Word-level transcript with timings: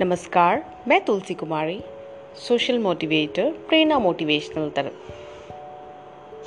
नमस्कार, 0.00 0.84
मैं 0.88 1.04
Tulsi 1.04 1.34
Kumari 1.34 1.80
social 2.48 2.78
motivator 2.78 3.50
Prerna 3.50 3.98
motivational 3.98 4.70
तरफ़ 4.70 5.12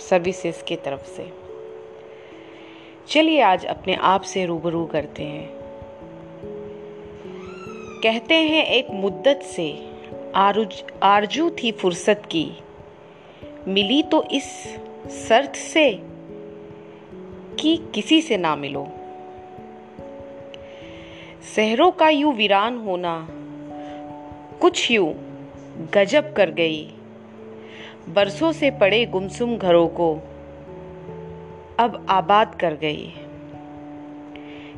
सर्विसेज़ 0.01 0.63
की 0.63 0.75
तरफ़ 0.75 1.01
से। 1.01 1.33
चलिए 3.07 3.41
आज 3.41 3.65
अपने 3.65 3.95
आप 3.95 4.21
से 4.21 4.45
रूबरू 4.45 4.85
करते 4.85 5.23
हैं। 5.23 5.49
कहते 8.03 8.35
हैं, 8.35 8.65
एक 8.65 8.87
मुद्दत 8.91 9.39
से 9.43 9.91
आरुज, 10.35 10.83
आरज़ू 11.03 11.49
थी 11.49 11.71
फुर्सत 11.71 12.21
की। 12.25 12.51
मिली 13.67 14.03
तो 14.03 14.23
इस 14.23 14.77
शर्त 15.29 15.55
से 15.55 15.99
कि 17.59 17.91
किसी 17.95 18.21
से 18.21 18.37
ना 18.37 18.55
मिलो। 18.55 18.87
शहरों 21.41 21.91
का 21.91 22.09
यूँ 22.09 22.33
वीरान 22.33 22.77
होना, 22.77 23.27
कुछ 24.61 24.91
यूँ 24.91 25.13
गजब 25.93 26.33
कर 26.33 26.51
गई। 26.51 26.83
बरसों 28.09 28.51
से 28.51 28.69
पड़े 28.71 29.05
गुमसुम 29.05 29.57
घरों 29.57 29.87
को, 29.87 30.13
अब 31.79 32.05
आबाद 32.09 32.55
कर 32.55 32.73
गई। 32.73 33.13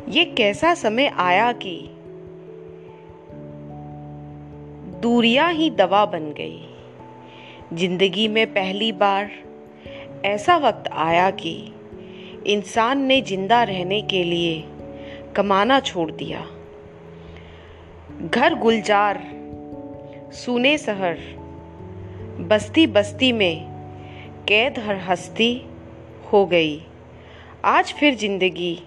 ये 0.09 0.25
कैसा 0.25 0.73
समय 0.73 1.07
आया 1.17 1.51
कि 1.51 1.75
दूरियाँ 5.01 5.51
ही 5.53 5.69
दवा 5.69 6.05
बन 6.05 6.31
गई। 6.31 6.69
ज़िंदगी 7.73 8.27
में 8.27 8.45
पहली 8.53 8.91
बार 8.91 9.31
ऐसा 10.25 10.57
वक्त 10.57 10.89
आया 10.93 11.29
कि 11.29 11.55
इंसान 12.47 13.01
ने 13.01 13.21
ज़िंदा 13.21 13.63
रहने 13.63 14.01
के 14.01 14.23
लिए 14.23 14.63
कमाना 15.35 15.79
छोड़ 15.79 16.11
दिया। 16.11 16.45
घर 18.23 18.53
गुलजार, 18.55 19.17
सुने 20.33 20.77
शहर 20.77 21.17
बस्ती 22.39 22.87
बस्ती 22.87 23.31
में 23.31 23.65
कैद 24.47 24.79
हर 24.79 24.95
हस्ती 24.97 25.65
हो 26.33 26.45
गई। 26.45 26.85
आज 27.65 27.93
फिर 27.93 28.15
ज़िंदगी। 28.15 28.83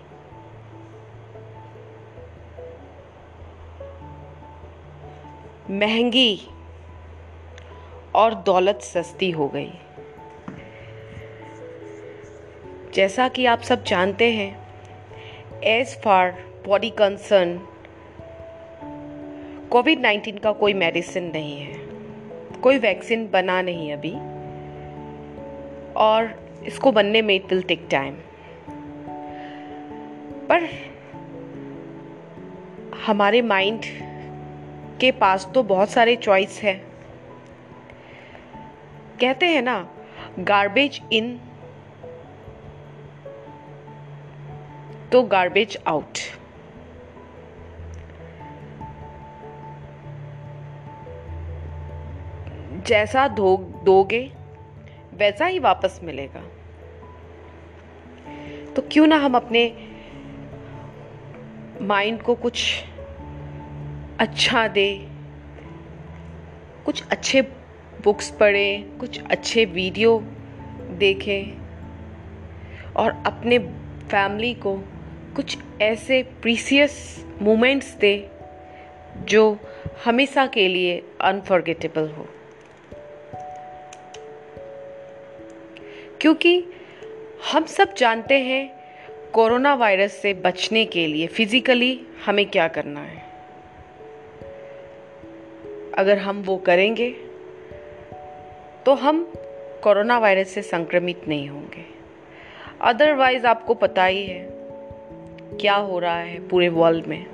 महँगी 5.70 6.40
और 8.14 8.34
दौलत 8.34 8.80
सस्ती 8.82 9.30
हो 9.30 9.48
गई। 9.48 9.72
जैसा 12.94 13.28
कि 13.28 13.46
आप 13.46 13.60
सब 13.60 13.84
जानते 13.84 14.32
हैं 14.32 14.68
as 15.62 16.02
far 16.02 16.44
body 16.66 16.90
concern 16.90 17.58
Covid 19.76 20.00
nineteen 20.00 20.38
का 20.38 20.52
कोई 20.52 20.74
मेडिसिन 20.74 21.24
नहीं 21.24 21.56
है। 21.60 21.74
कोई 22.60 22.78
वैक्सीन 22.78 23.28
बना 23.32 23.62
नहीं 23.62 23.92
अभी। 23.92 24.12
और 25.94 26.28
इसको 26.66 26.92
बनने 26.92 27.22
में 27.22 27.34
इट 27.34 27.44
विल 27.44 27.62
टेक 27.62 27.86
टाइम 27.90 28.14
पर 30.48 30.68
हमारे 33.06 33.42
माइंड 33.42 33.80
के 35.00 35.10
पास 35.12 35.50
तो 35.54 35.62
बहुत 35.62 35.90
सारे 35.90 36.16
चॉइस 36.16 36.60
है। 36.62 36.74
कहते 39.20 39.46
हैं 39.46 39.62
ना 39.62 39.78
गार्बेज 40.38 41.00
इन 41.12 41.40
तो 45.12 45.22
गार्बेज 45.22 45.78
आउट 45.86 46.18
जैसा 52.72 53.28
दो 53.28 53.56
दोगे, 53.84 54.32
वैसा 55.14 55.46
ही 55.46 55.58
वापस 55.58 56.00
मिलेगा। 56.04 56.40
तो 58.74 58.82
क्यों 58.82 59.06
ना 59.06 59.16
हम 59.16 59.34
अपने 59.34 59.66
माइंड 61.82 62.22
को 62.22 62.34
कुछ 62.34 62.84
अच्छा 64.20 64.68
दे, 64.68 65.08
कुछ 66.84 67.02
अच्छे 67.08 67.42
बुक्स 68.04 68.30
पढ़ें, 68.30 68.98
कुछ 68.98 69.20
अच्छे 69.22 69.64
वीडियो 69.64 70.18
देखें 70.98 71.52
और 72.94 73.22
अपने 73.26 73.58
फैमिली 74.08 74.54
को 74.54 74.76
कुछ 75.36 75.58
ऐसे 75.82 76.22
प्रीसियस 76.22 77.24
मोमेंट्स 77.42 77.94
दे 77.94 78.30
जो 79.28 79.58
हमेशा 80.04 80.46
के 80.46 80.68
लिए 80.68 81.02
अनफॉरगेटेबल 81.20 82.08
हो। 82.08 82.28
क्योंकि 86.20 86.64
हम 87.52 87.64
सब 87.66 87.94
जानते 87.94 88.38
हैं 88.38 88.76
कोरोना 89.34 89.74
वायरस 89.74 90.12
से 90.12 90.34
बचने 90.34 90.84
के 90.84 91.06
लिए 91.06 91.26
फिजिकली 91.26 92.00
हमें 92.26 92.50
क्या 92.50 92.68
करना 92.68 93.00
है। 93.00 93.24
अगर 95.98 96.18
हम 96.18 96.42
वो 96.42 96.56
करेंगे 96.56 97.10
तो 98.86 98.94
हम 98.94 99.32
कोरोना 99.82 100.18
वायरस 100.18 100.48
से 100.48 100.62
संक्रमित 100.62 101.28
नहीं 101.28 101.48
होंगे। 101.48 101.84
अदरवाइज़ 102.80 103.46
आपको 103.46 103.74
पता 103.74 104.04
ही 104.04 104.26
है 104.26 104.48
क्या 105.60 105.74
हो 105.74 105.98
रहा 105.98 106.18
है 106.18 106.48
पूरे 106.48 106.68
वर्ल्ड 106.68 107.06
में। 107.06 107.26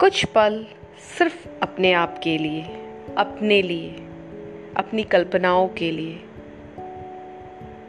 कुछ 0.00 0.24
पल 0.24 0.66
सिर्फ़ 1.18 1.48
अपने 1.62 1.92
आप 1.92 2.20
के 2.24 2.38
लिए, 2.38 2.62
अपने 3.18 3.62
लिए। 3.62 4.09
अपनी 4.76 5.02
कल्पनाओं 5.02 5.68
के 5.68 5.90
लिए, 5.90 6.20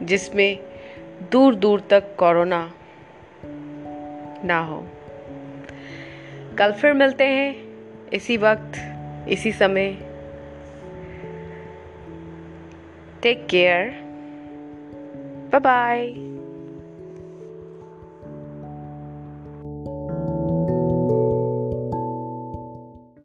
जिसमें 0.02 0.58
दूर 1.32 1.54
दूर 1.54 1.80
तक 1.80 2.16
कोरोना 2.18 2.72
ना 4.44 4.58
हो। 4.58 4.86
कल 6.58 6.72
फिर 6.72 6.92
मिलते 6.92 7.24
हैं 7.24 7.56
इसी 8.12 8.36
वक्त, 8.36 8.72
इसी 9.28 9.52
समय। 9.52 9.92
Take 13.22 13.46
care 13.46 13.90
bye 15.52 15.60
bye 15.60 16.08